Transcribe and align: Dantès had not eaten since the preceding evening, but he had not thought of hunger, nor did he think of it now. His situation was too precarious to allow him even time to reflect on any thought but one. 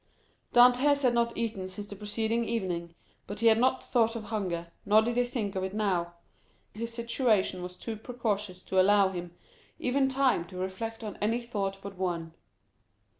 Dantès 0.51 1.03
had 1.03 1.13
not 1.13 1.37
eaten 1.37 1.69
since 1.69 1.85
the 1.85 1.95
preceding 1.95 2.43
evening, 2.43 2.95
but 3.27 3.39
he 3.41 3.45
had 3.45 3.59
not 3.59 3.83
thought 3.83 4.15
of 4.15 4.23
hunger, 4.23 4.71
nor 4.83 5.03
did 5.03 5.15
he 5.15 5.23
think 5.25 5.55
of 5.55 5.63
it 5.63 5.75
now. 5.75 6.15
His 6.73 6.91
situation 6.91 7.61
was 7.61 7.75
too 7.75 7.97
precarious 7.97 8.63
to 8.63 8.81
allow 8.81 9.09
him 9.09 9.35
even 9.77 10.07
time 10.09 10.47
to 10.47 10.57
reflect 10.57 11.03
on 11.03 11.17
any 11.17 11.39
thought 11.39 11.77
but 11.83 11.97
one. 11.97 12.33